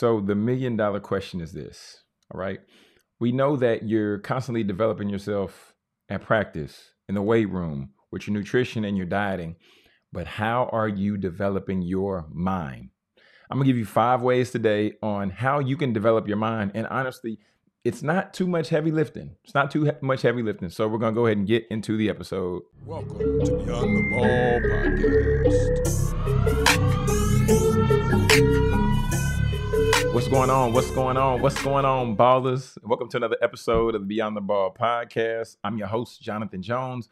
So 0.00 0.18
the 0.18 0.34
million 0.34 0.76
dollar 0.78 0.98
question 0.98 1.42
is 1.42 1.52
this, 1.52 2.04
all 2.32 2.40
right? 2.40 2.60
We 3.18 3.32
know 3.32 3.56
that 3.56 3.82
you're 3.82 4.16
constantly 4.20 4.64
developing 4.64 5.10
yourself 5.10 5.74
at 6.08 6.22
practice, 6.22 6.92
in 7.10 7.14
the 7.14 7.20
weight 7.20 7.50
room, 7.50 7.90
with 8.10 8.26
your 8.26 8.32
nutrition 8.32 8.86
and 8.86 8.96
your 8.96 9.04
dieting, 9.04 9.56
but 10.10 10.26
how 10.26 10.70
are 10.72 10.88
you 10.88 11.18
developing 11.18 11.82
your 11.82 12.24
mind? 12.32 12.88
I'm 13.50 13.58
gonna 13.58 13.66
give 13.66 13.76
you 13.76 13.84
five 13.84 14.22
ways 14.22 14.50
today 14.50 14.94
on 15.02 15.28
how 15.28 15.58
you 15.58 15.76
can 15.76 15.92
develop 15.92 16.26
your 16.26 16.38
mind. 16.38 16.70
And 16.74 16.86
honestly, 16.86 17.38
it's 17.84 18.02
not 18.02 18.32
too 18.32 18.46
much 18.46 18.70
heavy 18.70 18.92
lifting. 18.92 19.36
It's 19.44 19.54
not 19.54 19.70
too 19.70 19.84
he- 19.84 19.92
much 20.00 20.22
heavy 20.22 20.42
lifting. 20.42 20.70
So 20.70 20.88
we're 20.88 20.96
gonna 20.96 21.14
go 21.14 21.26
ahead 21.26 21.36
and 21.36 21.46
get 21.46 21.66
into 21.70 21.98
the 21.98 22.08
episode. 22.08 22.62
Welcome 22.86 23.18
to 23.18 23.64
Beyond 23.66 23.96
the 23.96 24.08
Ball 24.16 24.60
podcast. 26.40 27.19
What's 30.20 30.28
going 30.28 30.50
on? 30.50 30.74
What's 30.74 30.90
going 30.90 31.16
on? 31.16 31.40
What's 31.40 31.62
going 31.62 31.86
on, 31.86 32.14
ballers? 32.14 32.76
Welcome 32.82 33.08
to 33.08 33.16
another 33.16 33.38
episode 33.40 33.94
of 33.94 34.02
the 34.02 34.06
Beyond 34.06 34.36
the 34.36 34.42
Ball 34.42 34.70
podcast. 34.70 35.56
I'm 35.64 35.78
your 35.78 35.86
host, 35.86 36.20
Jonathan 36.20 36.60
Jones, 36.60 37.08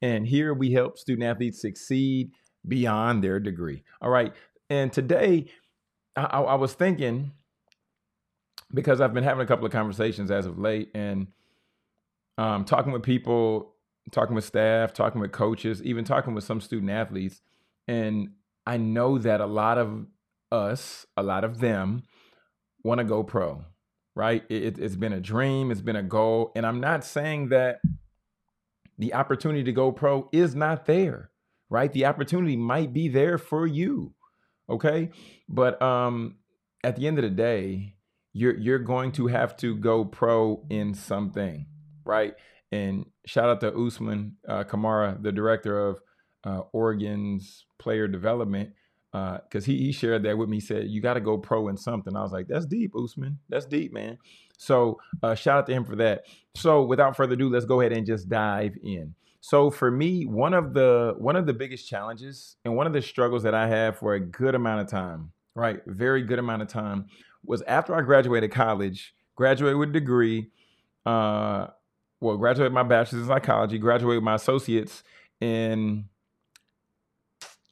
and 0.00 0.24
here 0.24 0.54
we 0.54 0.70
help 0.70 0.96
student 0.96 1.24
athletes 1.24 1.60
succeed 1.60 2.30
beyond 2.68 3.24
their 3.24 3.40
degree. 3.40 3.82
All 4.00 4.10
right, 4.10 4.32
and 4.70 4.92
today 4.92 5.46
I, 6.14 6.22
I, 6.22 6.54
was 6.54 6.72
thinking 6.72 7.32
because 8.72 9.00
I've 9.00 9.12
been 9.12 9.24
having 9.24 9.42
a 9.42 9.46
couple 9.46 9.66
of 9.66 9.72
conversations 9.72 10.30
as 10.30 10.46
of 10.46 10.56
late, 10.56 10.92
and 10.94 11.26
um, 12.38 12.64
talking 12.64 12.92
with 12.92 13.02
people, 13.02 13.74
talking 14.12 14.36
with 14.36 14.44
staff, 14.44 14.92
talking 14.92 15.20
with 15.20 15.32
coaches, 15.32 15.82
even 15.82 16.04
talking 16.04 16.32
with 16.32 16.44
some 16.44 16.60
student 16.60 16.92
athletes, 16.92 17.42
and 17.88 18.34
I 18.68 18.76
know 18.76 19.18
that 19.18 19.40
a 19.40 19.46
lot 19.46 19.78
of 19.78 20.06
us, 20.52 21.06
a 21.16 21.24
lot 21.24 21.42
of 21.42 21.58
them 21.58 22.04
want 22.84 22.98
to 22.98 23.04
go 23.04 23.22
pro, 23.22 23.64
right? 24.14 24.44
It, 24.48 24.78
has 24.78 24.96
been 24.96 25.12
a 25.12 25.20
dream, 25.20 25.70
it's 25.70 25.80
been 25.80 25.96
a 25.96 26.02
goal. 26.02 26.52
And 26.54 26.66
I'm 26.66 26.80
not 26.80 27.04
saying 27.04 27.48
that 27.50 27.80
the 28.98 29.14
opportunity 29.14 29.64
to 29.64 29.72
go 29.72 29.92
pro 29.92 30.28
is 30.32 30.54
not 30.54 30.86
there, 30.86 31.30
right? 31.70 31.92
The 31.92 32.06
opportunity 32.06 32.56
might 32.56 32.92
be 32.92 33.08
there 33.08 33.38
for 33.38 33.66
you, 33.66 34.14
okay? 34.68 35.10
But 35.48 35.80
um, 35.80 36.36
at 36.84 36.96
the 36.96 37.06
end 37.06 37.18
of 37.18 37.24
the 37.24 37.30
day, 37.30 37.96
you're 38.34 38.58
you're 38.58 38.78
going 38.78 39.12
to 39.12 39.26
have 39.26 39.56
to 39.58 39.76
go 39.76 40.04
pro 40.04 40.64
in 40.70 40.94
something, 40.94 41.66
right? 42.04 42.34
And 42.70 43.04
shout 43.26 43.50
out 43.50 43.60
to 43.60 43.76
Usman 43.76 44.36
uh, 44.48 44.64
Kamara, 44.64 45.22
the 45.22 45.32
director 45.32 45.88
of 45.88 46.00
uh, 46.44 46.62
Oregon's 46.72 47.66
player 47.78 48.08
development 48.08 48.70
because 49.12 49.64
uh, 49.64 49.66
he, 49.66 49.76
he 49.78 49.92
shared 49.92 50.22
that 50.22 50.38
with 50.38 50.48
me. 50.48 50.56
He 50.56 50.60
said, 50.60 50.88
You 50.88 51.00
got 51.00 51.14
to 51.14 51.20
go 51.20 51.36
pro 51.36 51.68
in 51.68 51.76
something. 51.76 52.16
I 52.16 52.22
was 52.22 52.32
like, 52.32 52.48
That's 52.48 52.66
deep, 52.66 52.92
Usman. 52.96 53.38
That's 53.48 53.66
deep, 53.66 53.92
man. 53.92 54.18
So 54.56 55.00
uh, 55.22 55.34
shout 55.34 55.58
out 55.58 55.66
to 55.66 55.72
him 55.72 55.84
for 55.84 55.96
that. 55.96 56.24
So 56.54 56.84
without 56.84 57.16
further 57.16 57.34
ado, 57.34 57.50
let's 57.50 57.64
go 57.64 57.80
ahead 57.80 57.92
and 57.92 58.06
just 58.06 58.28
dive 58.28 58.76
in. 58.82 59.14
So 59.40 59.70
for 59.70 59.90
me, 59.90 60.24
one 60.24 60.54
of 60.54 60.72
the 60.72 61.14
one 61.18 61.34
of 61.34 61.46
the 61.46 61.52
biggest 61.52 61.88
challenges 61.88 62.56
and 62.64 62.76
one 62.76 62.86
of 62.86 62.92
the 62.92 63.02
struggles 63.02 63.42
that 63.42 63.54
I 63.54 63.66
had 63.66 63.96
for 63.96 64.14
a 64.14 64.20
good 64.20 64.54
amount 64.54 64.82
of 64.82 64.86
time, 64.86 65.32
right, 65.54 65.80
very 65.84 66.22
good 66.22 66.38
amount 66.38 66.62
of 66.62 66.68
time, 66.68 67.06
was 67.44 67.60
after 67.62 67.94
I 67.94 68.02
graduated 68.02 68.52
college, 68.52 69.14
graduated 69.34 69.78
with 69.78 69.88
a 69.88 69.92
degree, 69.92 70.50
uh, 71.04 71.66
well, 72.20 72.36
graduated 72.36 72.72
my 72.72 72.84
bachelor's 72.84 73.22
in 73.22 73.28
psychology, 73.28 73.78
graduated 73.78 74.22
my 74.22 74.36
associates 74.36 75.02
in 75.40 76.04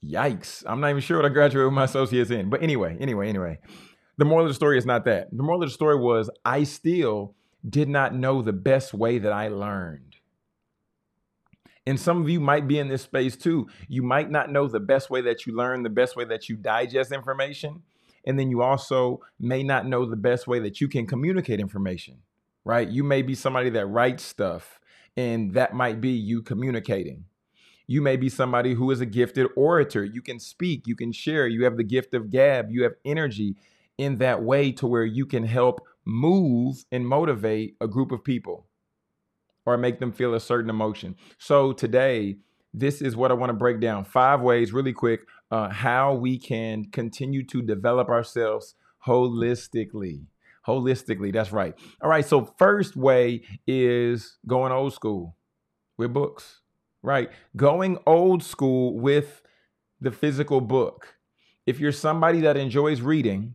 Yikes. 0.05 0.65
I'm 0.67 0.81
not 0.81 0.91
even 0.91 1.03
sure 1.03 1.19
what 1.19 1.27
I 1.27 1.29
graduated 1.29 1.67
with 1.67 1.75
my 1.75 1.85
associates 1.85 2.31
in. 2.31 2.49
But 2.49 2.63
anyway, 2.63 2.97
anyway, 3.01 3.29
anyway. 3.29 3.59
The 4.17 4.25
moral 4.25 4.47
of 4.47 4.51
the 4.51 4.55
story 4.55 4.79
is 4.79 4.87
not 4.87 5.05
that. 5.05 5.29
The 5.31 5.43
moral 5.43 5.63
of 5.63 5.69
the 5.69 5.75
story 5.75 5.99
was 5.99 6.31
I 6.45 6.65
still 6.65 7.35
did 7.69 7.89
not 7.89 8.15
know 8.15 8.43
the 8.43 8.53
best 8.53 8.95
way 8.95 9.19
that 9.19 9.33
I 9.33 9.49
learned. 9.49 10.17
And 11.87 11.99
some 11.99 12.21
of 12.21 12.29
you 12.29 12.41
might 12.41 12.69
be 12.69 12.79
in 12.79 12.89
this 12.89 13.03
space 13.03 13.37
too. 13.37 13.69
You 13.89 14.03
might 14.03 14.31
not 14.31 14.51
know 14.51 14.69
the 14.69 14.81
best 14.81 15.11
way 15.11 15.23
that 15.23 15.47
you 15.47 15.57
learn, 15.57 15.83
the 15.83 15.91
best 15.91 16.17
way 16.17 16.25
that 16.27 16.49
you 16.49 16.57
digest 16.57 17.13
information. 17.13 17.83
And 18.27 18.39
then 18.39 18.51
you 18.51 18.63
also 18.63 19.21
may 19.39 19.63
not 19.63 19.87
know 19.87 20.05
the 20.05 20.17
best 20.17 20.47
way 20.47 20.59
that 20.61 20.81
you 20.81 20.89
can 20.89 21.07
communicate 21.07 21.59
information, 21.59 22.19
right? 22.65 22.89
You 22.89 23.03
may 23.03 23.23
be 23.23 23.35
somebody 23.35 23.71
that 23.71 23.87
writes 23.87 24.23
stuff, 24.23 24.79
and 25.17 25.55
that 25.55 25.75
might 25.75 26.01
be 26.01 26.11
you 26.11 26.43
communicating. 26.43 27.25
You 27.91 28.01
may 28.01 28.17
be 28.17 28.29
somebody 28.29 28.75
who 28.75 28.93
is 28.93 29.01
a 29.01 29.05
gifted 29.05 29.49
orator. 29.57 30.05
You 30.05 30.23
can 30.23 30.39
speak, 30.39 30.87
you 30.87 30.95
can 30.95 31.11
share, 31.11 31.49
you 31.49 31.65
have 31.65 31.77
the 31.77 31.83
gift 31.83 32.15
of 32.15 32.31
gab, 32.31 32.71
you 32.71 32.85
have 32.85 32.93
energy 33.05 33.57
in 33.99 34.19
that 34.19 34.45
way 34.45 34.71
to 34.71 34.87
where 34.87 35.05
you 35.05 35.27
can 35.27 35.43
help 35.43 35.81
move 36.05 36.85
and 36.93 37.05
motivate 37.05 37.75
a 37.81 37.89
group 37.89 38.13
of 38.13 38.23
people 38.23 38.69
or 39.67 39.77
make 39.77 39.99
them 39.99 40.13
feel 40.13 40.35
a 40.35 40.39
certain 40.39 40.71
emotion. 40.71 41.17
So 41.39 41.73
today, 41.73 42.37
this 42.73 43.03
is 43.03 43.17
what 43.17 43.33
I 43.33 43.35
want 43.35 43.51
to 43.51 43.55
break 43.55 43.81
down 43.81 44.05
five 44.05 44.41
ways, 44.41 44.73
really 44.73 44.93
quick, 44.93 45.23
uh, 45.51 45.71
how 45.71 46.15
we 46.15 46.39
can 46.39 46.85
continue 46.93 47.45
to 47.47 47.61
develop 47.61 48.09
ourselves 48.09 48.77
holistically. 49.05 50.27
Holistically, 50.65 51.33
that's 51.33 51.51
right. 51.51 51.75
All 52.01 52.09
right, 52.09 52.25
so 52.25 52.55
first 52.57 52.95
way 52.95 53.43
is 53.67 54.39
going 54.47 54.71
old 54.71 54.93
school 54.93 55.35
with 55.97 56.13
books 56.13 56.61
right? 57.03 57.31
Going 57.57 57.99
old 58.07 58.43
school 58.43 58.99
with 58.99 59.43
the 60.01 60.11
physical 60.11 60.61
book. 60.61 61.17
If 61.67 61.79
you're 61.79 61.93
somebody 61.93 62.41
that 62.41 62.57
enjoys 62.57 63.01
reading 63.01 63.55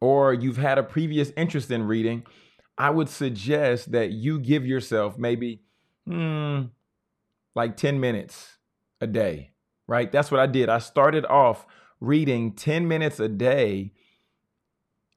or 0.00 0.34
you've 0.34 0.56
had 0.56 0.78
a 0.78 0.82
previous 0.82 1.32
interest 1.36 1.70
in 1.70 1.84
reading, 1.84 2.24
I 2.76 2.90
would 2.90 3.08
suggest 3.08 3.92
that 3.92 4.10
you 4.10 4.38
give 4.38 4.66
yourself 4.66 5.16
maybe 5.16 5.62
hmm, 6.06 6.62
like 7.54 7.76
10 7.76 8.00
minutes 8.00 8.58
a 9.00 9.06
day, 9.06 9.52
right? 9.86 10.10
That's 10.10 10.30
what 10.30 10.40
I 10.40 10.46
did. 10.46 10.68
I 10.68 10.78
started 10.78 11.24
off 11.26 11.66
reading 12.00 12.52
10 12.52 12.88
minutes 12.88 13.20
a 13.20 13.28
day 13.28 13.92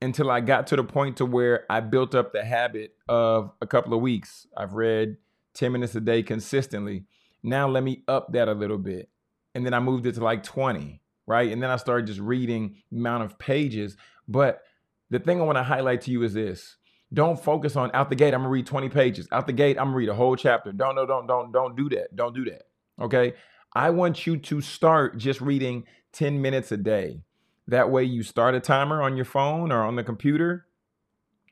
until 0.02 0.30
I 0.30 0.42
got 0.42 0.68
to 0.68 0.76
the 0.76 0.84
point 0.84 1.18
to 1.18 1.26
where 1.26 1.66
I 1.70 1.80
built 1.80 2.14
up 2.14 2.32
the 2.32 2.46
habit 2.46 2.96
of 3.10 3.52
a 3.62 3.68
couple 3.68 3.94
of 3.96 4.02
weeks. 4.02 4.46
I've 4.56 4.74
read 4.74 5.18
10 5.58 5.72
minutes 5.72 5.96
a 5.96 6.02
day 6.02 6.24
consistently. 6.24 7.06
Now 7.44 7.68
let 7.68 7.84
me 7.84 8.04
up 8.08 8.32
that 8.34 8.48
a 8.48 8.54
little 8.54 8.78
bit. 8.78 9.10
And 9.56 9.66
then 9.66 9.74
I 9.74 9.80
moved 9.80 10.06
it 10.06 10.14
to 10.16 10.24
like 10.24 10.44
20, 10.44 11.02
right? 11.26 11.52
And 11.52 11.62
then 11.62 11.72
I 11.72 11.78
started 11.78 12.06
just 12.08 12.20
reading 12.20 12.76
amount 12.92 13.24
of 13.24 13.40
pages. 13.40 13.98
But 14.28 14.62
the 15.10 15.20
thing 15.20 15.42
I 15.42 15.44
want 15.44 15.58
to 15.58 15.64
highlight 15.64 16.02
to 16.02 16.12
you 16.12 16.24
is 16.24 16.34
this. 16.34 16.78
Don't 17.14 17.42
focus 17.42 17.76
on 17.76 17.90
out 17.94 18.10
the 18.10 18.16
gate, 18.16 18.34
I'm 18.34 18.42
gonna 18.42 18.50
read 18.50 18.68
20 18.68 18.90
pages. 18.90 19.28
Out 19.32 19.48
the 19.48 19.54
gate, 19.54 19.78
I'm 19.80 19.88
gonna 19.88 19.98
read 19.98 20.10
a 20.10 20.14
whole 20.14 20.36
chapter. 20.36 20.72
Don't, 20.72 20.96
no, 20.96 21.06
don't, 21.06 21.26
don't, 21.26 21.52
don't 21.52 21.76
do 21.76 21.90
that. 21.90 22.16
Don't 22.16 22.36
do 22.36 22.46
that. 22.46 22.64
Okay. 23.02 23.34
I 23.74 23.90
want 23.92 24.28
you 24.28 24.38
to 24.38 24.62
start 24.62 25.18
just 25.18 25.40
reading 25.40 25.86
10 26.12 26.42
minutes 26.42 26.72
a 26.72 26.78
day. 26.78 27.22
That 27.68 27.90
way 27.90 28.04
you 28.04 28.24
start 28.24 28.56
a 28.56 28.60
timer 28.60 29.02
on 29.02 29.16
your 29.16 29.26
phone 29.26 29.72
or 29.72 29.84
on 29.84 29.96
the 29.96 30.04
computer 30.04 30.67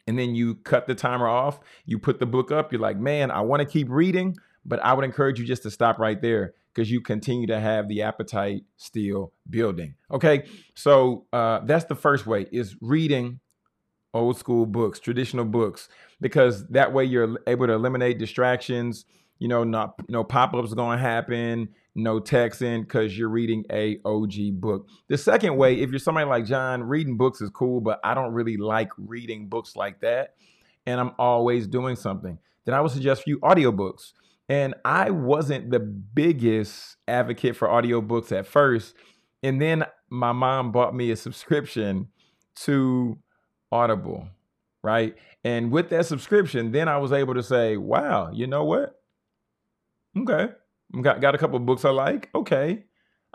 and 0.07 0.17
then 0.17 0.35
you 0.35 0.55
cut 0.55 0.87
the 0.87 0.95
timer 0.95 1.27
off, 1.27 1.59
you 1.85 1.97
put 1.99 2.19
the 2.19 2.25
book 2.25 2.51
up, 2.51 2.71
you're 2.71 2.81
like, 2.81 2.97
man, 2.97 3.31
I 3.31 3.41
want 3.41 3.61
to 3.61 3.65
keep 3.65 3.87
reading, 3.89 4.35
but 4.65 4.79
I 4.83 4.93
would 4.93 5.05
encourage 5.05 5.39
you 5.39 5.45
just 5.45 5.63
to 5.63 5.71
stop 5.71 5.99
right 5.99 6.21
there 6.21 6.53
because 6.73 6.91
you 6.91 7.01
continue 7.01 7.47
to 7.47 7.59
have 7.59 7.87
the 7.87 8.01
appetite 8.01 8.63
still 8.77 9.31
building. 9.49 9.95
Okay, 10.11 10.45
so 10.75 11.25
uh, 11.31 11.59
that's 11.63 11.85
the 11.85 11.95
first 11.95 12.27
way 12.27 12.47
is 12.51 12.75
reading 12.81 13.39
old 14.13 14.37
school 14.37 14.65
books, 14.65 14.99
traditional 14.99 15.45
books, 15.45 15.89
because 16.21 16.67
that 16.67 16.93
way 16.93 17.05
you're 17.05 17.37
able 17.47 17.67
to 17.67 17.73
eliminate 17.73 18.17
distractions. 18.17 19.05
You 19.39 19.49
know, 19.49 19.63
not 19.63 19.95
no 20.09 20.23
pop 20.23 20.53
ups 20.53 20.73
going 20.73 20.97
to 20.97 21.01
happen 21.01 21.69
no 21.95 22.19
texting 22.19 22.81
because 22.81 23.17
you're 23.17 23.29
reading 23.29 23.63
a 23.71 23.97
OG 24.03 24.59
book. 24.59 24.87
The 25.07 25.17
second 25.17 25.55
way, 25.55 25.75
if 25.75 25.89
you're 25.89 25.99
somebody 25.99 26.27
like 26.27 26.45
John, 26.45 26.83
reading 26.83 27.15
books 27.17 27.41
is 27.41 27.49
cool, 27.49 27.79
but 27.79 27.99
I 28.03 28.13
don't 28.13 28.33
really 28.33 28.57
like 28.57 28.89
reading 28.97 29.47
books 29.47 29.75
like 29.75 30.01
that. 30.01 30.35
And 30.85 30.99
I'm 30.99 31.11
always 31.17 31.67
doing 31.67 31.95
something. 31.95 32.37
Then 32.65 32.75
I 32.75 32.81
would 32.81 32.91
suggest 32.91 33.23
for 33.23 33.29
you 33.29 33.39
audiobooks. 33.39 34.11
And 34.49 34.75
I 34.83 35.09
wasn't 35.09 35.71
the 35.71 35.79
biggest 35.79 36.97
advocate 37.07 37.55
for 37.55 37.67
audiobooks 37.67 38.31
at 38.31 38.45
first. 38.45 38.93
And 39.41 39.61
then 39.61 39.85
my 40.09 40.33
mom 40.33 40.71
bought 40.71 40.93
me 40.93 41.11
a 41.11 41.15
subscription 41.15 42.09
to 42.57 43.17
Audible, 43.71 44.27
right? 44.83 45.15
And 45.43 45.71
with 45.71 45.89
that 45.89 46.05
subscription, 46.05 46.71
then 46.71 46.87
I 46.87 46.97
was 46.97 47.11
able 47.11 47.33
to 47.33 47.43
say, 47.43 47.77
wow, 47.77 48.31
you 48.31 48.47
know 48.47 48.63
what? 48.63 49.01
Okay, 50.17 50.53
Got 51.01 51.21
got 51.21 51.35
a 51.35 51.37
couple 51.37 51.59
books 51.59 51.85
I 51.85 51.89
like. 51.89 52.29
Okay. 52.33 52.83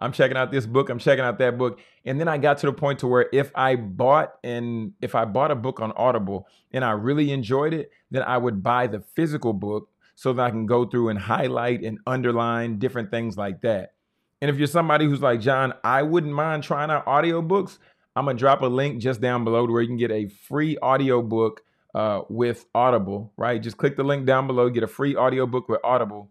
I'm 0.01 0.13
checking 0.13 0.37
out 0.37 0.51
this 0.51 0.65
book, 0.67 0.89
I'm 0.89 0.99
checking 0.99 1.25
out 1.25 1.39
that 1.39 1.59
book. 1.59 1.79
And 2.07 2.19
then 2.19 2.27
I 2.27 2.39
got 2.39 2.59
to 2.59 2.67
the 2.67 2.73
point 2.73 3.01
to 3.01 3.07
where 3.07 3.29
if 3.33 3.53
I 3.55 3.77
bought 3.77 4.33
and 4.43 4.95
if 5.03 5.15
I 5.15 5.27
bought 5.27 5.51
a 5.51 5.55
book 5.55 5.79
on 5.81 5.93
Audible 5.93 6.47
and 6.73 6.85
I 6.85 6.93
really 6.93 7.31
enjoyed 7.33 7.75
it, 7.75 7.91
then 8.11 8.23
I 8.23 8.39
would 8.39 8.63
buy 8.63 8.87
the 8.87 9.01
physical 9.01 9.53
book 9.53 9.91
so 10.15 10.33
that 10.33 10.43
I 10.43 10.51
can 10.51 10.67
go 10.67 10.87
through 10.87 11.11
and 11.11 11.19
highlight 11.19 11.83
and 11.83 11.99
underline 12.07 12.79
different 12.79 13.11
things 13.11 13.37
like 13.37 13.61
that. 13.61 13.93
And 14.41 14.51
if 14.51 14.57
you're 14.57 14.67
somebody 14.67 15.05
who's 15.05 15.21
like, 15.21 15.41
John, 15.41 15.75
I 15.85 16.03
wouldn't 16.03 16.33
mind 16.33 16.63
trying 16.63 16.91
out 16.91 17.05
audiobooks, 17.05 17.77
I'm 18.17 18.25
gonna 18.25 18.39
drop 18.39 18.63
a 18.63 18.67
link 18.67 19.01
just 19.03 19.21
down 19.21 19.45
below 19.45 19.67
to 19.67 19.73
where 19.73 19.83
you 19.83 19.89
can 19.89 19.99
get 19.99 20.11
a 20.11 20.29
free 20.29 20.79
audiobook 20.79 21.61
uh, 21.95 22.23
with 22.29 22.65
Audible, 22.75 23.33
right? 23.37 23.63
Just 23.63 23.77
click 23.77 23.97
the 23.97 24.03
link 24.03 24.25
down 24.25 24.47
below, 24.47 24.71
get 24.71 24.83
a 24.83 24.89
free 24.89 25.15
audiobook 25.15 25.69
with 25.69 25.81
Audible. 25.85 26.31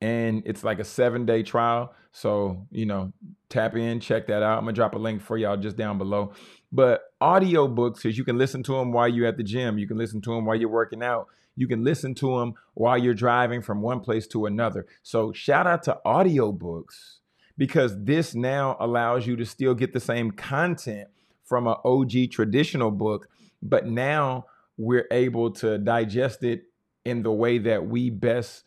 And 0.00 0.42
it's 0.44 0.62
like 0.62 0.78
a 0.78 0.84
seven 0.84 1.24
day 1.24 1.42
trial. 1.42 1.94
So, 2.12 2.66
you 2.70 2.86
know, 2.86 3.12
tap 3.48 3.76
in, 3.76 4.00
check 4.00 4.26
that 4.28 4.42
out. 4.42 4.58
I'm 4.58 4.64
gonna 4.64 4.72
drop 4.72 4.94
a 4.94 4.98
link 4.98 5.22
for 5.22 5.36
y'all 5.36 5.56
just 5.56 5.76
down 5.76 5.98
below. 5.98 6.32
But 6.72 7.02
audiobooks 7.20 8.04
is 8.04 8.18
you 8.18 8.24
can 8.24 8.38
listen 8.38 8.62
to 8.64 8.72
them 8.72 8.92
while 8.92 9.08
you're 9.08 9.26
at 9.26 9.36
the 9.36 9.42
gym, 9.42 9.78
you 9.78 9.86
can 9.86 9.96
listen 9.96 10.20
to 10.22 10.34
them 10.34 10.44
while 10.44 10.56
you're 10.56 10.68
working 10.68 11.02
out, 11.02 11.28
you 11.56 11.66
can 11.66 11.84
listen 11.84 12.14
to 12.16 12.38
them 12.38 12.54
while 12.74 12.98
you're 12.98 13.14
driving 13.14 13.62
from 13.62 13.80
one 13.80 14.00
place 14.00 14.26
to 14.28 14.46
another. 14.46 14.86
So, 15.02 15.32
shout 15.32 15.66
out 15.66 15.82
to 15.84 15.98
audiobooks 16.04 17.18
because 17.58 18.02
this 18.04 18.34
now 18.34 18.76
allows 18.80 19.26
you 19.26 19.36
to 19.36 19.46
still 19.46 19.74
get 19.74 19.92
the 19.92 20.00
same 20.00 20.30
content 20.30 21.08
from 21.44 21.66
an 21.66 21.76
OG 21.84 22.30
traditional 22.30 22.90
book, 22.90 23.28
but 23.62 23.86
now 23.86 24.46
we're 24.76 25.06
able 25.10 25.50
to 25.50 25.78
digest 25.78 26.42
it 26.42 26.64
in 27.04 27.22
the 27.22 27.32
way 27.32 27.58
that 27.58 27.86
we 27.86 28.10
best 28.10 28.64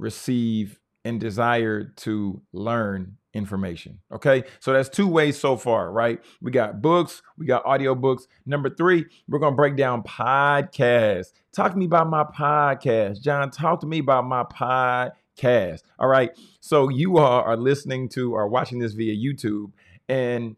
receive 0.00 0.80
and 1.04 1.20
desire 1.20 1.84
to 1.84 2.42
learn 2.52 3.16
information. 3.32 4.00
Okay. 4.12 4.44
So 4.58 4.72
that's 4.72 4.88
two 4.88 5.06
ways 5.06 5.38
so 5.38 5.56
far, 5.56 5.92
right? 5.92 6.20
We 6.40 6.50
got 6.50 6.82
books, 6.82 7.22
we 7.38 7.46
got 7.46 7.64
audiobooks. 7.64 8.22
Number 8.44 8.70
three, 8.70 9.06
we're 9.28 9.38
going 9.38 9.52
to 9.52 9.56
break 9.56 9.76
down 9.76 10.02
podcasts. 10.02 11.32
Talk 11.52 11.72
to 11.72 11.78
me 11.78 11.86
about 11.86 12.08
my 12.08 12.24
podcast. 12.24 13.22
John, 13.22 13.50
talk 13.50 13.80
to 13.80 13.86
me 13.86 14.00
about 14.00 14.24
my 14.24 14.42
podcast. 14.42 15.80
All 15.98 16.08
right. 16.08 16.30
So 16.60 16.88
you 16.88 17.18
all 17.18 17.42
are 17.42 17.56
listening 17.56 18.08
to 18.10 18.34
or 18.34 18.48
watching 18.48 18.78
this 18.78 18.92
via 18.92 19.14
YouTube. 19.14 19.72
And 20.08 20.56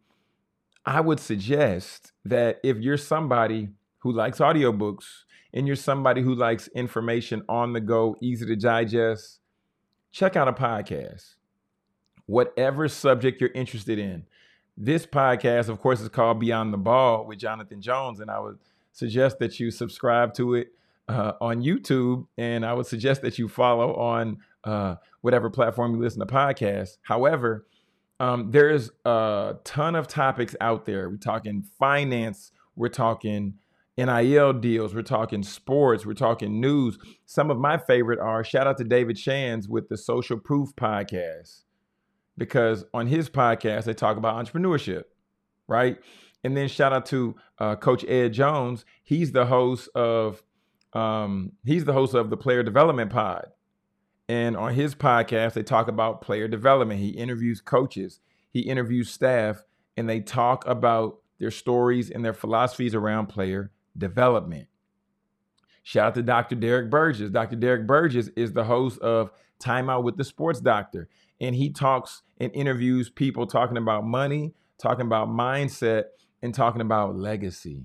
I 0.86 1.00
would 1.00 1.20
suggest 1.20 2.12
that 2.24 2.58
if 2.64 2.78
you're 2.78 2.96
somebody 2.96 3.68
who 3.98 4.12
likes 4.12 4.38
audiobooks 4.38 5.04
and 5.54 5.66
you're 5.66 5.76
somebody 5.76 6.22
who 6.22 6.34
likes 6.34 6.68
information 6.68 7.42
on 7.48 7.72
the 7.72 7.80
go, 7.80 8.16
easy 8.20 8.46
to 8.46 8.56
digest, 8.56 9.40
check 10.10 10.36
out 10.36 10.48
a 10.48 10.52
podcast 10.52 11.34
whatever 12.26 12.88
subject 12.88 13.40
you're 13.40 13.50
interested 13.54 13.98
in. 13.98 14.24
This 14.76 15.06
podcast, 15.06 15.68
of 15.68 15.80
course, 15.80 16.00
is 16.00 16.08
called 16.08 16.40
Beyond 16.40 16.72
the 16.72 16.78
Ball 16.78 17.26
with 17.26 17.38
Jonathan 17.38 17.80
Jones, 17.82 18.20
and 18.20 18.30
I 18.30 18.40
would 18.40 18.58
suggest 18.92 19.38
that 19.38 19.60
you 19.60 19.70
subscribe 19.70 20.34
to 20.34 20.54
it 20.54 20.68
uh, 21.08 21.32
on 21.40 21.62
YouTube, 21.62 22.26
and 22.38 22.64
I 22.64 22.72
would 22.72 22.86
suggest 22.86 23.22
that 23.22 23.38
you 23.38 23.48
follow 23.48 23.94
on 23.96 24.38
uh, 24.64 24.96
whatever 25.20 25.50
platform 25.50 25.94
you 25.94 26.00
listen 26.00 26.20
to 26.20 26.26
podcasts. 26.26 26.96
However, 27.02 27.66
um, 28.18 28.50
there's 28.50 28.90
a 29.04 29.56
ton 29.64 29.94
of 29.94 30.06
topics 30.06 30.56
out 30.60 30.86
there. 30.86 31.10
We're 31.10 31.16
talking 31.16 31.64
finance, 31.78 32.52
we're 32.76 32.88
talking 32.88 33.54
NIL 33.98 34.54
deals, 34.54 34.94
we're 34.94 35.02
talking 35.02 35.42
sports, 35.42 36.06
we're 36.06 36.14
talking 36.14 36.60
news. 36.60 36.98
Some 37.26 37.50
of 37.50 37.58
my 37.58 37.76
favorite 37.76 38.18
are 38.18 38.42
shout 38.42 38.66
out 38.66 38.78
to 38.78 38.84
David 38.84 39.18
Shands 39.18 39.68
with 39.68 39.88
the 39.88 39.98
Social 39.98 40.38
Proof 40.38 40.74
podcast 40.74 41.64
because 42.38 42.84
on 42.94 43.06
his 43.06 43.28
podcast 43.28 43.84
they 43.84 43.92
talk 43.92 44.16
about 44.16 44.42
entrepreneurship, 44.42 45.04
right? 45.68 45.98
And 46.42 46.56
then 46.56 46.68
shout 46.68 46.92
out 46.92 47.04
to 47.06 47.36
uh, 47.58 47.76
Coach 47.76 48.04
Ed 48.04 48.32
Jones. 48.32 48.86
He's 49.02 49.32
the 49.32 49.46
host 49.46 49.90
of 49.94 50.42
um, 50.94 51.52
he's 51.64 51.84
the 51.84 51.92
host 51.92 52.14
of 52.14 52.30
the 52.30 52.36
Player 52.36 52.62
Development 52.62 53.10
Pod, 53.10 53.46
and 54.28 54.56
on 54.56 54.74
his 54.74 54.94
podcast 54.94 55.52
they 55.52 55.62
talk 55.62 55.88
about 55.88 56.22
player 56.22 56.48
development. 56.48 57.00
He 57.00 57.10
interviews 57.10 57.60
coaches, 57.60 58.20
he 58.50 58.60
interviews 58.60 59.10
staff, 59.10 59.64
and 59.98 60.08
they 60.08 60.20
talk 60.20 60.66
about 60.66 61.18
their 61.38 61.50
stories 61.50 62.10
and 62.10 62.24
their 62.24 62.32
philosophies 62.32 62.94
around 62.94 63.26
player 63.26 63.70
development. 63.96 64.68
Shout 65.82 66.08
out 66.08 66.14
to 66.14 66.22
Dr. 66.22 66.54
Derek 66.54 66.90
Burgess. 66.90 67.30
Dr. 67.30 67.56
Derek 67.56 67.86
Burgess 67.86 68.28
is 68.36 68.52
the 68.52 68.64
host 68.64 69.00
of 69.00 69.30
Time 69.58 69.90
Out 69.90 70.04
with 70.04 70.16
the 70.16 70.24
Sports 70.24 70.60
Doctor 70.60 71.08
and 71.42 71.56
he 71.56 71.70
talks 71.70 72.22
and 72.38 72.54
interviews 72.54 73.10
people 73.10 73.46
talking 73.46 73.76
about 73.76 74.06
money, 74.06 74.54
talking 74.78 75.04
about 75.04 75.28
mindset, 75.28 76.04
and 76.40 76.54
talking 76.54 76.80
about 76.80 77.16
legacy. 77.16 77.84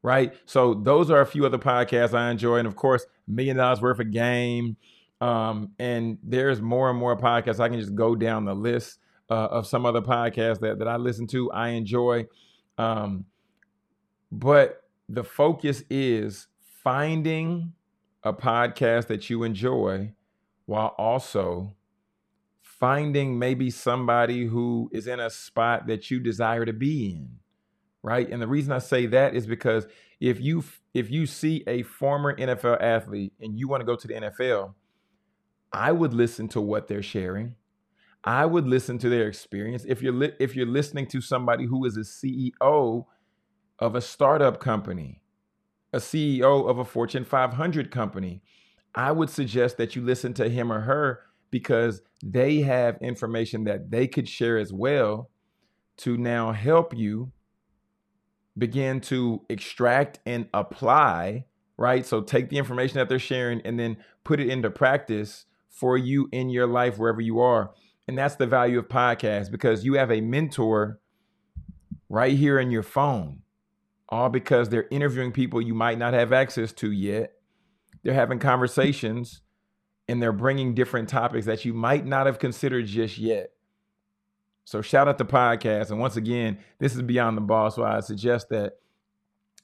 Right. 0.00 0.32
So 0.46 0.74
those 0.74 1.10
are 1.10 1.20
a 1.20 1.26
few 1.26 1.44
other 1.44 1.58
podcasts 1.58 2.14
I 2.14 2.30
enjoy. 2.30 2.58
And 2.58 2.68
of 2.68 2.76
course, 2.76 3.04
Million 3.26 3.56
Dollars 3.56 3.80
Worth 3.80 3.98
of 3.98 4.10
Game. 4.12 4.76
Um, 5.20 5.70
and 5.78 6.18
there's 6.22 6.60
more 6.60 6.88
and 6.88 6.98
more 6.98 7.16
podcasts. 7.16 7.58
I 7.58 7.68
can 7.68 7.80
just 7.80 7.94
go 7.94 8.14
down 8.14 8.44
the 8.44 8.54
list 8.54 9.00
uh, 9.28 9.46
of 9.46 9.66
some 9.66 9.86
other 9.86 10.02
podcasts 10.02 10.60
that, 10.60 10.78
that 10.78 10.86
I 10.86 10.96
listen 10.96 11.26
to, 11.28 11.50
I 11.50 11.70
enjoy. 11.70 12.26
Um, 12.78 13.24
but 14.30 14.83
the 15.08 15.24
focus 15.24 15.82
is 15.90 16.46
finding 16.82 17.72
a 18.22 18.32
podcast 18.32 19.06
that 19.06 19.28
you 19.28 19.42
enjoy 19.42 20.12
while 20.66 20.94
also 20.98 21.74
finding 22.62 23.38
maybe 23.38 23.70
somebody 23.70 24.46
who 24.46 24.90
is 24.92 25.06
in 25.06 25.20
a 25.20 25.30
spot 25.30 25.86
that 25.86 26.10
you 26.10 26.18
desire 26.20 26.64
to 26.64 26.72
be 26.72 27.10
in 27.10 27.38
right? 28.04 28.30
And 28.30 28.40
the 28.40 28.46
reason 28.46 28.72
i 28.72 28.78
say 28.78 29.06
that 29.06 29.34
is 29.34 29.46
because 29.46 29.86
if 30.20 30.40
you 30.40 30.62
if 30.92 31.10
you 31.10 31.26
see 31.26 31.64
a 31.66 31.82
former 31.82 32.36
nfl 32.36 32.80
athlete 32.80 33.32
and 33.40 33.58
you 33.58 33.66
want 33.66 33.80
to 33.80 33.86
go 33.86 33.96
to 33.96 34.06
the 34.06 34.14
nfl 34.14 34.74
i 35.72 35.90
would 35.90 36.12
listen 36.12 36.46
to 36.48 36.60
what 36.60 36.86
they're 36.86 37.02
sharing. 37.02 37.56
I 38.26 38.46
would 38.46 38.66
listen 38.66 38.96
to 39.00 39.10
their 39.10 39.28
experience. 39.28 39.84
If 39.86 40.00
you're 40.00 40.14
li- 40.14 40.32
if 40.38 40.56
you're 40.56 40.66
listening 40.66 41.06
to 41.08 41.20
somebody 41.20 41.66
who 41.66 41.84
is 41.84 41.96
a 41.98 42.00
ceo 42.00 43.04
of 43.78 43.94
a 43.94 44.00
startup 44.00 44.60
company 44.60 45.22
a 45.92 45.98
ceo 45.98 46.68
of 46.68 46.78
a 46.78 46.84
fortune 46.84 47.24
500 47.24 47.90
company 47.90 48.42
i 48.94 49.10
would 49.10 49.30
suggest 49.30 49.76
that 49.76 49.96
you 49.96 50.02
listen 50.02 50.34
to 50.34 50.48
him 50.48 50.72
or 50.72 50.80
her 50.80 51.20
because 51.50 52.02
they 52.22 52.62
have 52.62 52.98
information 53.00 53.64
that 53.64 53.90
they 53.90 54.08
could 54.08 54.28
share 54.28 54.58
as 54.58 54.72
well 54.72 55.30
to 55.96 56.16
now 56.16 56.50
help 56.50 56.96
you 56.96 57.30
begin 58.56 59.00
to 59.00 59.42
extract 59.48 60.20
and 60.26 60.48
apply, 60.54 61.44
right? 61.76 62.04
So 62.06 62.20
take 62.20 62.50
the 62.50 62.58
information 62.58 62.96
that 62.96 63.08
they're 63.08 63.18
sharing 63.18 63.60
and 63.62 63.78
then 63.78 63.98
put 64.22 64.40
it 64.40 64.48
into 64.48 64.70
practice 64.70 65.44
for 65.68 65.96
you 65.96 66.28
in 66.32 66.50
your 66.50 66.66
life 66.66 66.98
wherever 66.98 67.20
you 67.20 67.40
are. 67.40 67.72
And 68.06 68.16
that's 68.16 68.36
the 68.36 68.46
value 68.46 68.78
of 68.78 68.88
podcasts 68.88 69.50
because 69.50 69.84
you 69.84 69.94
have 69.94 70.10
a 70.10 70.20
mentor 70.20 71.00
right 72.08 72.36
here 72.36 72.58
in 72.58 72.70
your 72.70 72.82
phone, 72.82 73.42
all 74.08 74.28
because 74.28 74.68
they're 74.68 74.88
interviewing 74.90 75.32
people 75.32 75.60
you 75.60 75.74
might 75.74 75.98
not 75.98 76.14
have 76.14 76.32
access 76.32 76.72
to 76.72 76.90
yet. 76.90 77.32
They're 78.02 78.14
having 78.14 78.38
conversations 78.38 79.42
and 80.08 80.22
they're 80.22 80.32
bringing 80.32 80.74
different 80.74 81.08
topics 81.08 81.46
that 81.46 81.64
you 81.64 81.72
might 81.72 82.04
not 82.04 82.26
have 82.26 82.38
considered 82.38 82.86
just 82.86 83.18
yet. 83.18 83.50
So 84.64 84.82
shout 84.82 85.08
out 85.08 85.18
to 85.18 85.24
podcast. 85.24 85.90
And 85.90 86.00
once 86.00 86.16
again, 86.16 86.58
this 86.78 86.94
is 86.94 87.02
Beyond 87.02 87.36
the 87.36 87.42
Ball. 87.42 87.70
So 87.70 87.84
I 87.84 88.00
suggest 88.00 88.48
that 88.50 88.74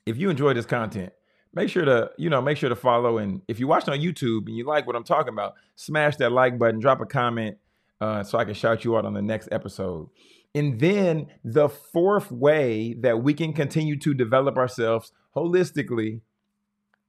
if 0.07 0.17
you 0.17 0.31
enjoy 0.31 0.55
this 0.55 0.67
content, 0.67 1.13
make 1.55 1.69
sure 1.69 1.85
to, 1.85 2.11
you 2.17 2.31
know, 2.31 2.41
make 2.41 2.57
sure 2.57 2.69
to 2.69 2.77
follow. 2.77 3.19
And 3.19 3.43
if 3.49 3.61
you 3.61 3.67
watch 3.67 3.89
on 3.89 3.99
YouTube 3.99 4.47
and 4.47 4.57
you 4.57 4.65
like 4.65 4.87
what 4.87 4.97
I'm 4.97 5.05
talking 5.05 5.33
about, 5.33 5.55
smash 5.77 6.17
that 6.17 6.33
like 6.33 6.59
button, 6.59 6.81
drop 6.81 7.01
a 7.01 7.07
comment 7.07 7.57
uh, 8.01 8.23
so 8.23 8.39
I 8.39 8.45
can 8.45 8.55
shout 8.55 8.85
you 8.85 8.97
out 8.97 9.05
on 9.05 9.15
the 9.15 9.23
next 9.23 9.49
episode. 9.53 10.09
And 10.55 10.81
then 10.81 11.29
the 11.45 11.69
fourth 11.69 12.33
way 12.33 12.95
that 13.01 13.23
we 13.23 13.35
can 13.35 13.53
continue 13.53 13.97
to 14.01 14.15
develop 14.15 14.57
ourselves 14.57 15.13
holistically, 15.37 16.23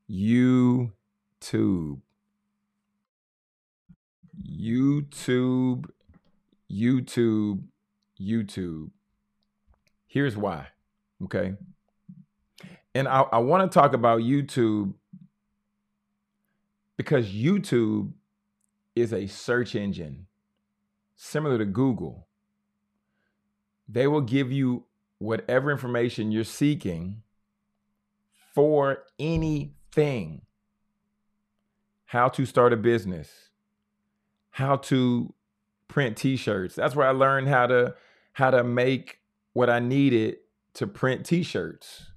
YouTube. 0.10 2.02
YouTube, 4.48 5.86
YouTube, 6.72 7.64
YouTube. 8.20 8.92
Here's 10.08 10.38
why. 10.38 10.68
Okay. 11.24 11.56
And 12.94 13.08
I, 13.08 13.22
I 13.22 13.38
want 13.40 13.72
to 13.72 13.74
talk 13.74 13.94
about 13.94 14.22
YouTube 14.22 14.94
because 16.98 17.28
YouTube 17.28 18.12
is 18.96 19.14
a 19.14 19.26
search 19.28 19.76
engine 19.76 20.28
similar 21.16 21.58
to 21.58 21.66
Google. 21.66 22.28
They 23.88 24.08
will 24.08 24.22
give 24.22 24.52
you 24.52 24.86
whatever 25.18 25.72
information 25.72 26.32
you're 26.32 26.44
seeking 26.44 27.24
for 28.54 29.04
anything. 29.20 30.42
How 32.06 32.28
to 32.30 32.46
start 32.46 32.74
a 32.74 32.78
business, 32.78 33.50
how 34.52 34.78
to 34.78 35.34
print 35.88 36.18
t-shirts. 36.18 36.76
That's 36.76 36.96
where 36.96 37.08
I 37.08 37.12
learned 37.12 37.48
how 37.48 37.68
to 37.68 37.96
how 38.34 38.52
to 38.52 38.64
make 38.64 39.20
what 39.54 39.70
I 39.70 39.80
needed 39.80 40.38
to 40.74 40.88
print 40.88 41.26
t-shirts. 41.26 42.08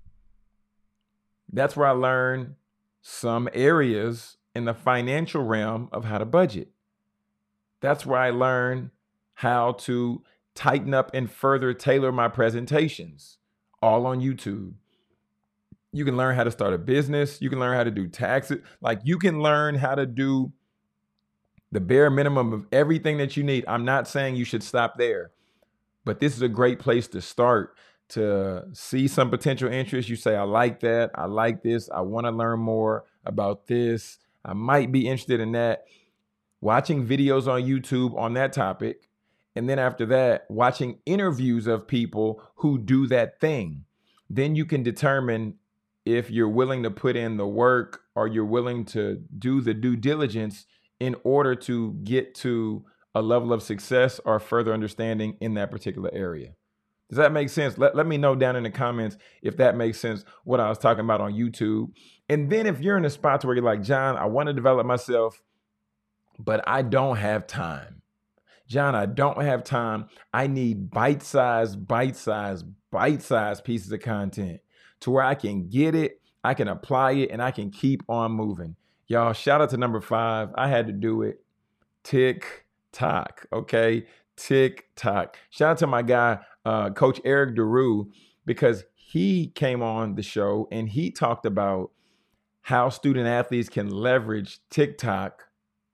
That's 1.52 1.76
where 1.76 1.88
I 1.88 1.92
learned 1.92 2.54
some 3.02 3.48
areas 3.52 4.36
in 4.54 4.64
the 4.64 4.74
financial 4.74 5.44
realm 5.44 5.88
of 5.92 6.04
how 6.04 6.18
to 6.18 6.24
budget. 6.24 6.70
That's 7.80 8.06
where 8.06 8.20
I 8.20 8.30
learned 8.30 8.90
how 9.34 9.72
to 9.72 10.22
tighten 10.54 10.94
up 10.94 11.10
and 11.14 11.30
further 11.30 11.74
tailor 11.74 12.12
my 12.12 12.28
presentations. 12.28 13.38
all 13.82 14.06
on 14.06 14.20
YouTube. 14.20 14.72
You 15.92 16.04
can 16.06 16.16
learn 16.16 16.34
how 16.34 16.44
to 16.44 16.50
start 16.50 16.72
a 16.72 16.78
business. 16.78 17.40
You 17.42 17.50
can 17.50 17.60
learn 17.60 17.76
how 17.76 17.84
to 17.84 17.90
do 17.90 18.08
taxes. 18.08 18.60
Like 18.80 19.00
you 19.04 19.18
can 19.18 19.40
learn 19.40 19.74
how 19.74 19.94
to 19.94 20.06
do 20.06 20.52
the 21.70 21.80
bare 21.80 22.08
minimum 22.08 22.52
of 22.52 22.66
everything 22.72 23.18
that 23.18 23.36
you 23.36 23.44
need. 23.44 23.64
I'm 23.68 23.84
not 23.84 24.08
saying 24.08 24.36
you 24.36 24.44
should 24.44 24.62
stop 24.62 24.96
there, 24.96 25.32
but 26.04 26.18
this 26.18 26.34
is 26.34 26.40
a 26.42 26.48
great 26.48 26.78
place 26.78 27.06
to 27.08 27.20
start 27.20 27.76
to 28.08 28.64
see 28.72 29.06
some 29.06 29.30
potential 29.30 29.70
interest. 29.70 30.08
You 30.08 30.16
say, 30.16 30.34
I 30.34 30.42
like 30.42 30.80
that. 30.80 31.10
I 31.14 31.26
like 31.26 31.62
this. 31.62 31.90
I 31.90 32.00
want 32.00 32.26
to 32.26 32.30
learn 32.30 32.60
more 32.60 33.04
about 33.24 33.66
this. 33.66 34.18
I 34.44 34.54
might 34.54 34.92
be 34.92 35.06
interested 35.06 35.40
in 35.40 35.52
that. 35.52 35.84
Watching 36.60 37.06
videos 37.06 37.46
on 37.46 37.62
YouTube 37.62 38.16
on 38.16 38.32
that 38.34 38.52
topic. 38.54 39.08
And 39.56 39.68
then 39.68 39.78
after 39.78 40.04
that, 40.06 40.46
watching 40.48 40.98
interviews 41.06 41.66
of 41.66 41.86
people 41.86 42.42
who 42.56 42.78
do 42.78 43.06
that 43.06 43.40
thing. 43.40 43.84
Then 44.28 44.56
you 44.56 44.64
can 44.64 44.82
determine 44.82 45.54
if 46.04 46.30
you're 46.30 46.48
willing 46.48 46.82
to 46.82 46.90
put 46.90 47.16
in 47.16 47.36
the 47.36 47.46
work 47.46 48.00
or 48.14 48.26
you're 48.26 48.44
willing 48.44 48.84
to 48.84 49.22
do 49.38 49.60
the 49.60 49.74
due 49.74 49.96
diligence 49.96 50.66
in 51.00 51.16
order 51.24 51.54
to 51.54 51.92
get 52.04 52.34
to 52.34 52.84
a 53.14 53.22
level 53.22 53.52
of 53.52 53.62
success 53.62 54.20
or 54.24 54.40
further 54.40 54.72
understanding 54.72 55.36
in 55.40 55.54
that 55.54 55.70
particular 55.70 56.10
area. 56.12 56.54
Does 57.08 57.18
that 57.18 57.32
make 57.32 57.48
sense? 57.48 57.78
Let, 57.78 57.94
let 57.94 58.06
me 58.06 58.16
know 58.16 58.34
down 58.34 58.56
in 58.56 58.64
the 58.64 58.70
comments 58.70 59.16
if 59.42 59.56
that 59.58 59.76
makes 59.76 60.00
sense, 60.00 60.24
what 60.44 60.60
I 60.60 60.68
was 60.68 60.78
talking 60.78 61.04
about 61.04 61.20
on 61.20 61.32
YouTube. 61.32 61.92
And 62.28 62.50
then 62.50 62.66
if 62.66 62.80
you're 62.80 62.96
in 62.96 63.04
a 63.04 63.10
spot 63.10 63.44
where 63.44 63.54
you're 63.54 63.64
like, 63.64 63.82
John, 63.82 64.16
I 64.16 64.24
want 64.26 64.48
to 64.48 64.52
develop 64.52 64.86
myself, 64.86 65.40
but 66.38 66.66
I 66.66 66.82
don't 66.82 67.16
have 67.16 67.46
time. 67.46 68.02
John, 68.66 68.94
I 68.94 69.06
don't 69.06 69.42
have 69.42 69.62
time. 69.62 70.06
I 70.32 70.46
need 70.46 70.90
bite 70.90 71.22
sized, 71.22 71.86
bite 71.86 72.16
sized, 72.16 72.66
bite 72.90 73.22
sized 73.22 73.64
pieces 73.64 73.92
of 73.92 74.00
content 74.00 74.60
to 75.00 75.10
where 75.10 75.22
I 75.22 75.34
can 75.34 75.68
get 75.68 75.94
it, 75.94 76.20
I 76.42 76.54
can 76.54 76.68
apply 76.68 77.12
it, 77.12 77.30
and 77.30 77.42
I 77.42 77.50
can 77.50 77.70
keep 77.70 78.02
on 78.08 78.32
moving. 78.32 78.76
Y'all, 79.06 79.34
shout 79.34 79.60
out 79.60 79.70
to 79.70 79.76
number 79.76 80.00
five. 80.00 80.48
I 80.54 80.68
had 80.68 80.86
to 80.86 80.92
do 80.92 81.22
it. 81.22 81.44
Tick 82.02 82.64
tock. 82.92 83.46
Okay. 83.52 84.06
TikTok. 84.36 85.36
Shout 85.50 85.72
out 85.72 85.78
to 85.78 85.86
my 85.86 86.02
guy, 86.02 86.38
uh, 86.64 86.90
Coach 86.90 87.20
Eric 87.24 87.56
DeRue, 87.56 88.08
because 88.46 88.84
he 88.94 89.48
came 89.48 89.82
on 89.82 90.14
the 90.14 90.22
show 90.22 90.66
and 90.72 90.88
he 90.88 91.10
talked 91.10 91.46
about 91.46 91.90
how 92.62 92.88
student 92.88 93.26
athletes 93.26 93.68
can 93.68 93.90
leverage 93.90 94.58
TikTok 94.70 95.44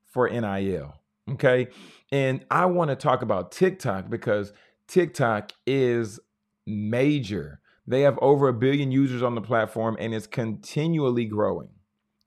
for 0.07 0.29
NIL. 0.29 1.00
Okay. 1.33 1.69
And 2.11 2.45
I 2.51 2.67
want 2.67 2.91
to 2.91 2.97
talk 2.97 3.23
about 3.23 3.53
TikTok 3.53 4.11
because 4.11 4.53
TikTok 4.89 5.53
is 5.67 6.19
major. 6.67 7.61
They 7.87 8.03
have 8.03 8.19
over 8.21 8.49
a 8.49 8.53
billion 8.53 8.91
users 8.91 9.23
on 9.23 9.35
the 9.35 9.41
platform 9.41 9.97
and 9.99 10.15
it's 10.15 10.27
continually 10.27 11.25
growing, 11.25 11.69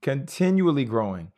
continually 0.02 0.86
growing. 0.86 1.32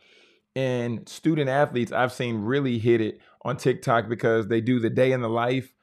And 0.56 1.08
student 1.10 1.50
athletes, 1.50 1.92
I've 1.92 2.14
seen 2.14 2.38
really 2.38 2.80
hit 2.80 3.02
it 3.02 3.20
on 3.44 3.58
TikTok 3.58 4.08
because 4.08 4.48
they 4.48 4.62
do 4.62 4.80
the 4.80 4.90
day 4.90 5.12
in 5.12 5.22
the 5.22 5.30
life 5.30 5.74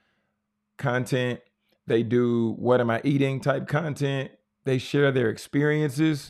content, 0.79 1.41
they 1.87 2.03
do 2.03 2.55
what 2.59 2.81
am 2.81 2.91
I 2.91 3.01
eating 3.05 3.41
type 3.41 3.69
content, 3.69 4.31
they 4.65 4.79
share 4.79 5.13
their 5.13 5.29
experiences. 5.29 6.29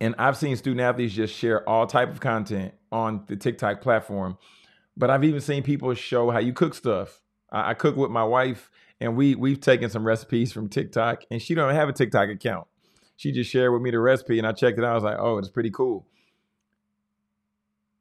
And 0.00 0.14
I've 0.18 0.36
seen 0.36 0.56
student 0.56 0.80
athletes 0.80 1.14
just 1.14 1.34
share 1.34 1.66
all 1.68 1.86
type 1.86 2.10
of 2.10 2.20
content 2.20 2.74
on 2.92 3.24
the 3.26 3.36
TikTok 3.36 3.80
platform. 3.80 4.38
But 4.96 5.10
I've 5.10 5.24
even 5.24 5.40
seen 5.40 5.62
people 5.62 5.92
show 5.94 6.30
how 6.30 6.38
you 6.38 6.52
cook 6.52 6.74
stuff. 6.74 7.22
I, 7.50 7.70
I 7.70 7.74
cook 7.74 7.96
with 7.96 8.10
my 8.10 8.24
wife 8.24 8.70
and 9.00 9.16
we 9.16 9.34
we've 9.34 9.60
taken 9.60 9.90
some 9.90 10.06
recipes 10.06 10.52
from 10.52 10.68
TikTok 10.68 11.24
and 11.30 11.40
she 11.40 11.54
don't 11.54 11.74
have 11.74 11.88
a 11.88 11.92
TikTok 11.92 12.28
account. 12.28 12.66
She 13.16 13.32
just 13.32 13.50
shared 13.50 13.72
with 13.72 13.82
me 13.82 13.90
the 13.90 13.98
recipe 13.98 14.38
and 14.38 14.46
I 14.46 14.52
checked 14.52 14.78
it 14.78 14.84
out. 14.84 14.92
I 14.92 14.94
was 14.94 15.04
like, 15.04 15.18
oh, 15.18 15.38
it's 15.38 15.50
pretty 15.50 15.70
cool. 15.70 16.06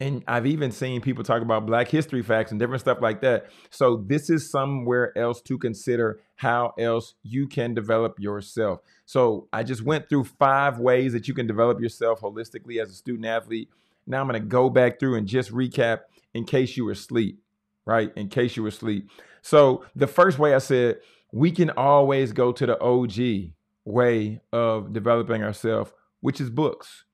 And 0.02 0.24
I've 0.30 0.46
even 0.46 0.72
seen 0.72 1.02
people 1.02 1.26
talk 1.26 1.42
about 1.42 1.66
Black 1.66 1.90
history 1.90 2.22
facts 2.22 2.52
and 2.52 2.60
different 2.60 2.80
stuff 2.80 3.00
like 3.02 3.20
that. 3.22 3.48
So, 3.70 3.98
this 4.08 4.30
is 4.30 4.50
somewhere 4.50 5.18
else 5.18 5.42
to 5.42 5.58
consider 5.58 6.22
how 6.36 6.74
else 6.80 7.16
you 7.22 7.48
can 7.48 7.74
develop 7.74 8.18
yourself. 8.18 8.80
So, 9.06 9.50
I 9.52 9.64
just 9.64 9.82
went 9.82 10.08
through 10.08 10.24
five 10.24 10.80
ways 10.80 11.12
that 11.12 11.28
you 11.28 11.34
can 11.34 11.48
develop 11.48 11.82
yourself 11.82 12.22
holistically 12.22 12.82
as 12.82 12.92
a 12.92 12.94
student 12.94 13.26
athlete. 13.26 13.70
Now, 14.10 14.20
I'm 14.20 14.28
going 14.28 14.42
to 14.42 14.48
go 14.48 14.70
back 14.70 15.00
through 15.00 15.16
and 15.16 15.28
just 15.28 15.52
recap 15.52 16.00
in 16.34 16.44
case 16.44 16.76
you 16.76 16.86
were 16.86 16.92
asleep, 16.92 17.40
right? 17.86 18.12
In 18.18 18.28
case 18.28 18.58
you 18.58 18.64
were 18.64 18.70
asleep. 18.70 19.10
So, 19.42 19.86
the 19.96 20.08
first 20.08 20.38
way 20.40 20.54
I 20.54 20.58
said, 20.58 20.98
we 21.32 21.52
can 21.52 21.70
always 21.70 22.34
go 22.34 22.52
to 22.52 22.66
the 22.66 22.82
OG 22.82 23.54
way 23.86 24.42
of 24.52 24.92
developing 24.92 25.44
ourselves, 25.44 25.94
which 26.20 26.42
is 26.42 26.50
books 26.50 27.06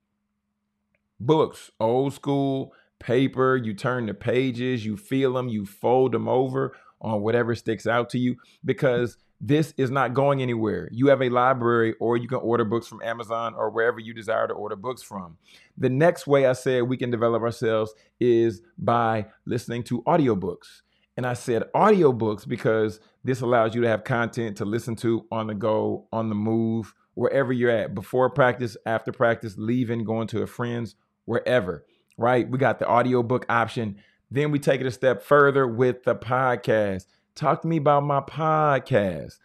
books, 1.20 1.72
old 1.80 2.14
school 2.14 2.74
paper. 3.00 3.56
You 3.56 3.74
turn 3.74 4.06
the 4.06 4.14
pages, 4.14 4.86
you 4.86 4.98
feel 4.98 5.34
them, 5.34 5.50
you 5.50 5.66
fold 5.66 6.12
them 6.12 6.28
over 6.28 6.76
on 7.06 7.22
whatever 7.22 7.56
sticks 7.56 7.88
out 7.88 8.10
to 8.10 8.20
you 8.20 8.36
because 8.66 9.18
this 9.40 9.74
is 9.78 9.92
not 9.92 10.14
going 10.14 10.42
anywhere. 10.42 10.90
You 10.92 11.08
have 11.08 11.22
a 11.22 11.30
library 11.30 11.94
or 12.00 12.18
you 12.18 12.28
can 12.28 12.40
order 12.40 12.66
books 12.66 12.88
from 12.88 13.02
Amazon 13.02 13.54
or 13.54 13.70
wherever 13.70 14.00
you 14.00 14.14
desire 14.14 14.48
to 14.48 14.54
order 14.54 14.76
books 14.76 15.04
from. 15.04 15.38
The 15.78 15.90
next 15.90 16.26
way 16.26 16.46
I 16.46 16.54
said 16.54 16.84
we 16.84 16.98
can 16.98 17.12
develop 17.12 17.44
ourselves 17.44 17.94
is 18.20 18.62
by 18.78 19.28
listening 19.46 19.84
to 19.84 20.02
audiobooks. 20.04 20.82
And 21.18 21.26
I 21.26 21.34
said 21.34 21.64
audiobooks 21.74 22.48
because 22.48 23.00
this 23.24 23.42
allows 23.42 23.76
you 23.76 23.82
to 23.82 23.88
have 23.88 24.04
content 24.04 24.58
to 24.58 24.66
listen 24.66 24.96
to 24.98 25.26
on 25.32 25.48
the 25.48 25.54
go, 25.54 26.08
on 26.12 26.30
the 26.30 26.36
move, 26.36 26.94
wherever 27.14 27.54
you're 27.54 27.72
at, 27.72 27.96
before 27.96 28.30
practice, 28.30 28.76
after 28.86 29.12
practice, 29.12 29.56
leaving, 29.58 30.04
going 30.04 30.28
to 30.28 30.42
a 30.42 30.48
friend's 30.48 30.96
wherever, 31.26 31.86
right? 32.18 32.50
We 32.50 32.58
got 32.58 32.80
the 32.80 32.90
audiobook 32.90 33.46
option. 33.48 33.98
Then 34.36 34.52
we 34.52 34.60
take 34.60 34.82
it 34.82 34.86
a 34.86 34.92
step 34.92 35.24
further 35.24 35.66
with 35.66 36.04
the 36.04 36.14
podcast. 36.14 37.06
Talk 37.36 37.62
to 37.62 37.70
me 37.70 37.78
about 37.78 38.04
my 38.04 38.20
podcast. 38.20 39.40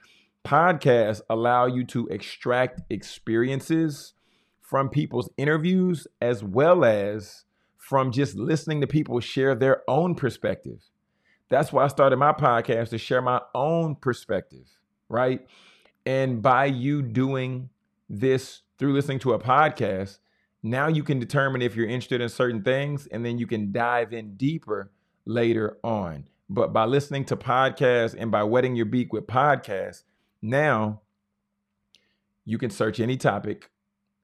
Podcasts 0.44 1.20
allow 1.30 1.66
you 1.66 1.84
to 1.84 2.08
extract 2.08 2.80
experiences 2.90 4.14
from 4.60 4.88
people's 4.88 5.30
interviews 5.36 6.08
as 6.20 6.42
well 6.42 6.84
as 6.84 7.44
from 7.76 8.10
just 8.10 8.34
listening 8.34 8.80
to 8.80 8.88
people 8.88 9.20
share 9.20 9.54
their 9.54 9.82
own 9.86 10.16
perspective. 10.16 10.82
That's 11.50 11.72
why 11.72 11.84
I 11.84 11.88
started 11.88 12.16
my 12.16 12.32
podcast 12.32 12.88
to 12.88 12.98
share 12.98 13.22
my 13.22 13.42
own 13.54 13.94
perspective, 13.94 14.66
right? 15.08 15.46
And 16.04 16.42
by 16.42 16.64
you 16.64 17.02
doing 17.02 17.70
this 18.08 18.62
through 18.76 18.94
listening 18.94 19.20
to 19.20 19.34
a 19.34 19.38
podcast, 19.38 20.18
now 20.62 20.88
you 20.88 21.02
can 21.02 21.18
determine 21.18 21.62
if 21.62 21.74
you're 21.74 21.88
interested 21.88 22.20
in 22.20 22.28
certain 22.28 22.62
things 22.62 23.06
and 23.06 23.24
then 23.24 23.38
you 23.38 23.46
can 23.46 23.72
dive 23.72 24.12
in 24.12 24.36
deeper 24.36 24.90
later 25.24 25.78
on. 25.82 26.24
But 26.48 26.72
by 26.72 26.84
listening 26.84 27.24
to 27.26 27.36
podcasts 27.36 28.14
and 28.18 28.30
by 28.30 28.42
wetting 28.42 28.76
your 28.76 28.86
beak 28.86 29.12
with 29.12 29.26
podcasts, 29.26 30.02
now 30.42 31.00
you 32.44 32.58
can 32.58 32.70
search 32.70 33.00
any 33.00 33.16
topic 33.16 33.70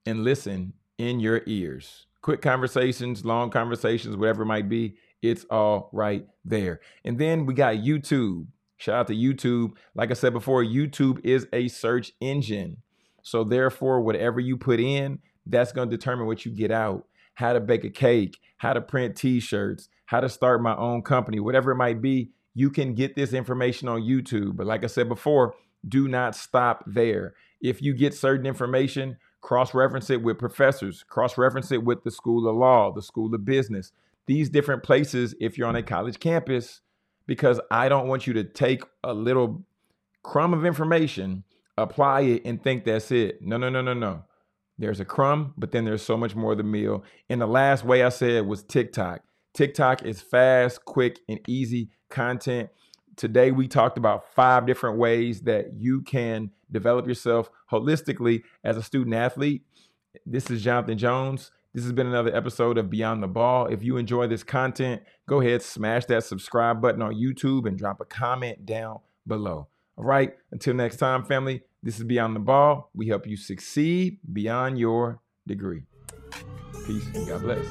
and 0.05 0.25
listen 0.25 0.73
in 0.99 1.21
your 1.21 1.43
ears. 1.47 2.07
Quick 2.23 2.43
conversations, 2.43 3.25
long 3.25 3.51
conversations, 3.51 4.17
whatever 4.17 4.43
it 4.43 4.47
might 4.47 4.69
be, 4.69 4.97
it's 5.23 5.45
all 5.51 5.89
right 5.93 6.27
there. 6.45 6.81
And 7.05 7.19
then 7.19 7.47
we 7.47 7.55
got 7.55 7.77
YouTube. 7.77 8.47
Shout 8.77 8.95
out 8.97 9.07
to 9.07 9.15
YouTube. 9.15 9.73
Like 9.95 10.11
I 10.11 10.15
said 10.15 10.33
before, 10.33 10.65
YouTube 10.65 11.25
is 11.25 11.47
a 11.53 11.69
search 11.69 12.13
engine. 12.21 12.79
So 13.23 13.45
therefore, 13.45 14.01
whatever 14.01 14.41
you 14.41 14.57
put 14.57 14.81
in, 14.81 15.21
that's 15.47 15.73
going 15.73 15.89
to 15.89 15.97
determine 15.97 16.27
what 16.27 16.45
you 16.45 16.53
get 16.53 16.71
out 16.71 17.07
how 17.37 17.53
to 17.53 17.61
bake 17.61 17.85
a 17.85 17.91
cake, 17.91 18.39
how 18.57 18.73
to 18.73 18.81
print 18.81 19.15
t 19.15 19.41
shirts, 19.41 19.89
how 20.07 20.21
to 20.21 20.29
start 20.29 20.63
my 20.63 20.75
own 20.77 21.03
company, 21.03 21.39
whatever 21.39 21.71
it 21.71 21.77
might 21.77 22.03
be. 22.03 22.31
You 22.55 22.71
can 22.71 22.95
get 22.95 23.15
this 23.15 23.33
information 23.33 23.89
on 23.89 24.03
YouTube. 24.03 24.57
But 24.57 24.67
like 24.67 24.83
I 24.83 24.89
said 24.89 25.09
before, 25.09 25.55
do 25.87 26.09
not 26.09 26.35
stop 26.35 26.83
there. 26.87 27.35
If 27.61 27.83
you 27.83 27.95
get 27.95 28.15
certain 28.15 28.47
information, 28.47 29.19
cross 29.43 29.75
reference 29.75 30.09
it 30.09 30.23
with 30.23 30.39
professors, 30.39 31.05
cross 31.09 31.37
reference 31.37 31.71
it 31.71 31.85
with 31.85 32.03
the 32.05 32.11
School 32.11 32.49
of 32.49 32.57
Law, 32.57 32.91
the 32.93 33.03
School 33.03 33.33
of 33.35 33.45
Business, 33.45 33.93
these 34.27 34.49
different 34.49 34.83
places 34.83 35.35
if 35.39 35.59
you're 35.59 35.69
on 35.69 35.77
a 35.77 35.83
college 35.83 36.19
campus, 36.19 36.81
because 37.27 37.61
I 37.71 37.91
don't 37.91 38.09
want 38.09 38.27
you 38.27 38.33
to 38.33 38.45
take 38.45 38.83
a 39.05 39.13
little 39.13 39.65
crumb 40.23 40.55
of 40.55 40.65
information, 40.65 41.45
apply 41.77 42.23
it, 42.23 42.43
and 42.47 42.63
think 42.63 42.85
that's 42.85 43.11
it. 43.11 43.43
No, 43.43 43.59
no, 43.59 43.69
no, 43.69 43.83
no, 43.83 43.93
no. 43.93 44.25
There's 44.79 45.01
a 45.01 45.05
crumb, 45.05 45.55
but 45.57 45.73
then 45.73 45.85
there's 45.85 46.03
so 46.03 46.17
much 46.17 46.35
more 46.35 46.53
of 46.53 46.59
the 46.59 46.65
meal. 46.65 47.03
And 47.31 47.41
the 47.41 47.47
last 47.47 47.85
way 47.85 48.03
I 48.03 48.11
said 48.11 48.47
was 48.47 48.63
TikTok. 48.63 49.23
TikTok 49.55 50.05
is 50.05 50.21
fast, 50.21 50.85
quick, 50.85 51.19
and 51.29 51.41
easy 51.49 51.91
content. 52.11 52.69
Today, 53.17 53.51
we 53.51 53.69
talked 53.69 53.97
about 53.97 54.35
five 54.35 54.67
different 54.67 54.99
ways 54.99 55.43
that 55.43 55.73
you 55.79 56.03
can 56.03 56.51
develop 56.71 57.09
yourself 57.09 57.51
holistically 57.73 58.43
as 58.63 58.77
a 58.77 58.83
student 58.83 59.15
athlete. 59.15 59.63
This 60.27 60.51
is 60.51 60.63
Jonathan 60.63 60.99
Jones. 60.99 61.51
This 61.73 61.85
has 61.85 61.93
been 61.93 62.07
another 62.07 62.35
episode 62.35 62.77
of 62.77 62.91
Beyond 62.91 63.23
the 63.23 63.29
Ball. 63.29 63.67
If 63.67 63.83
you 63.83 63.97
enjoy 63.97 64.27
this 64.27 64.43
content, 64.43 65.03
go 65.27 65.41
ahead, 65.41 65.63
smash 65.63 66.05
that 66.07 66.25
subscribe 66.25 66.83
button 66.83 67.01
on 67.01 67.15
YouTube 67.15 67.67
and 67.67 67.79
drop 67.79 68.01
a 68.01 68.05
comment 68.05 68.67
down 68.67 69.01
below. 69.27 69.69
All 69.97 70.05
right. 70.05 70.35
Until 70.53 70.75
next 70.75 70.97
time, 70.97 71.25
family, 71.25 71.63
this 71.87 71.99
is 71.99 72.05
Beyond 72.05 72.35
the 72.35 72.41
Ball. 72.41 72.91
We 72.95 73.07
help 73.07 73.29
you 73.29 73.37
succeed 73.37 74.19
beyond 74.33 74.77
your 74.77 75.21
degree. 75.47 75.85
Peace 76.85 77.07
and 77.15 77.29
God 77.29 77.43
bless. 77.43 77.65